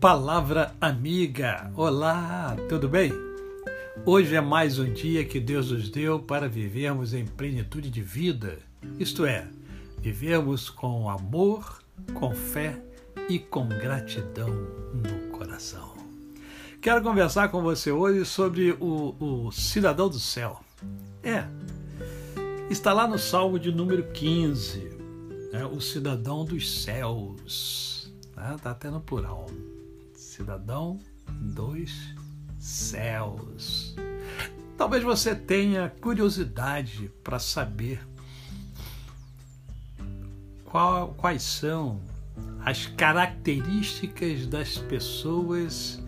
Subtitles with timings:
[0.00, 1.72] Palavra amiga.
[1.74, 3.12] Olá, tudo bem?
[4.06, 8.60] Hoje é mais um dia que Deus nos deu para vivermos em plenitude de vida,
[8.96, 9.48] isto é,
[9.98, 11.82] vivermos com amor,
[12.14, 12.80] com fé
[13.28, 14.48] e com gratidão
[14.94, 15.94] no coração.
[16.80, 20.60] Quero conversar com você hoje sobre o, o cidadão do céu.
[21.24, 21.44] É,
[22.70, 24.78] está lá no Salmo de número 15,
[25.52, 28.12] né, o cidadão dos céus.
[28.30, 29.48] Está né, até no plural
[30.38, 32.14] cidadão dos
[32.58, 33.96] céus.
[34.76, 38.06] Talvez você tenha curiosidade para saber
[40.64, 42.00] qual, quais são
[42.64, 46.00] as características das pessoas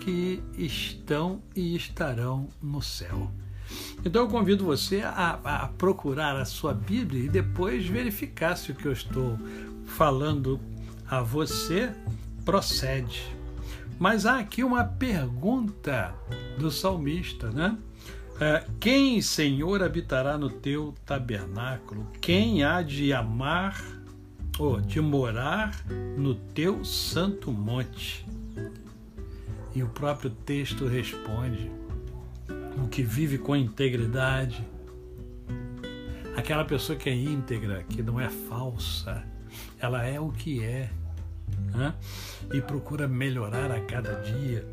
[0.00, 3.30] que estão e estarão no céu.
[4.04, 8.74] Então eu convido você a, a, procurar a sua Bíblia e depois verificar se o
[8.74, 9.38] que eu estou
[9.86, 10.60] falando
[11.08, 11.90] a você
[12.44, 13.37] procede.
[13.98, 16.14] Mas há aqui uma pergunta
[16.58, 17.76] do salmista, né?
[18.40, 22.06] É, quem, Senhor, habitará no teu tabernáculo?
[22.20, 23.82] Quem há de amar
[24.56, 25.84] ou de morar
[26.16, 28.24] no teu santo monte?
[29.74, 31.68] E o próprio texto responde:
[32.84, 34.64] o que vive com integridade,
[36.36, 39.24] aquela pessoa que é íntegra, que não é falsa,
[39.80, 40.90] ela é o que é
[41.78, 41.94] né?
[42.52, 44.66] e procura melhorar a cada dia.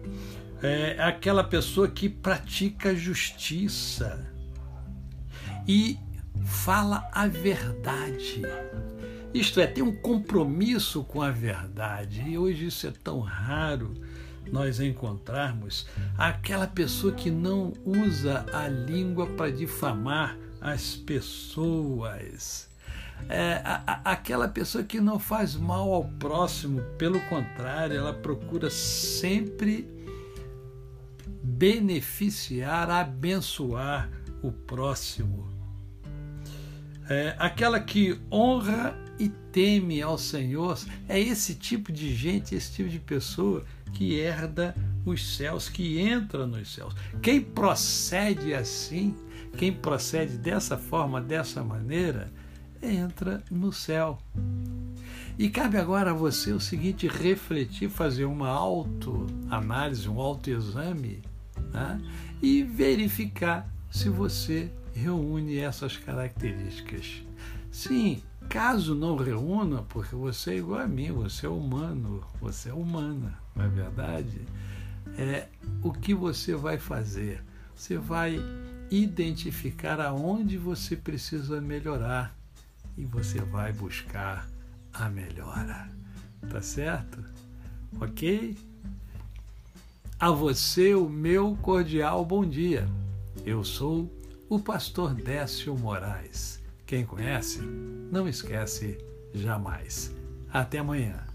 [0.62, 4.26] É aquela pessoa que pratica justiça
[5.68, 5.98] e
[6.44, 8.42] fala a verdade.
[9.34, 12.24] Isto é, tem um compromisso com a verdade.
[12.28, 13.94] E hoje isso é tão raro
[14.52, 22.70] nós encontrarmos aquela pessoa que não usa a língua para difamar as pessoas
[23.30, 28.70] é, a, a, aquela pessoa que não faz mal ao próximo, pelo contrário, ela procura
[28.70, 29.88] sempre
[31.44, 34.10] beneficiar, abençoar
[34.42, 35.48] o próximo.
[37.10, 40.78] É, aquela que honra e teme ao Senhor,
[41.08, 44.76] é esse tipo de gente, esse tipo de pessoa que herda
[45.06, 46.94] os céus, que entra nos céus.
[47.22, 49.16] Quem procede assim,
[49.58, 52.32] quem procede dessa forma, dessa maneira,
[52.94, 54.18] entra no céu.
[55.38, 61.22] E cabe agora a você o seguinte: refletir, fazer uma autoanálise, um autoexame
[61.74, 62.02] né?
[62.42, 67.22] e verificar se você reúne essas características.
[67.70, 72.74] Sim, caso não reúna, porque você é igual a mim, você é humano, você é
[72.74, 74.42] humana, não é verdade?
[75.18, 75.48] É
[75.84, 77.44] o que você vai fazer?
[77.76, 78.40] Você vai
[78.90, 82.34] identificar aonde você precisa melhorar
[82.98, 84.50] e você vai buscar
[84.94, 85.90] a melhora.
[86.50, 87.24] Tá certo?
[88.00, 88.58] Ok?
[90.20, 92.88] A você o meu cordial bom dia.
[93.46, 94.12] Eu sou
[94.48, 96.62] o pastor Décio Moraes.
[96.86, 98.98] Quem conhece, não esquece
[99.34, 100.14] jamais.
[100.52, 101.35] Até amanhã.